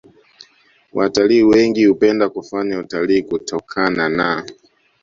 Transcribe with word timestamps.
Watalii 0.93 1.43
wengi 1.43 1.85
hupenda 1.85 2.29
kufanya 2.29 2.79
utalii 2.79 3.21
kutokana 3.21 4.09
na 4.09 4.45